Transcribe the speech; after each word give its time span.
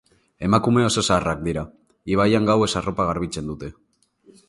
Emakume 0.45 0.85
oso 0.87 1.03
zaharrak 1.07 1.45
dira, 1.49 1.65
ibaian 2.15 2.51
gauez 2.51 2.73
arropa 2.83 3.09
garbitzen 3.13 3.53
dute. 3.55 3.75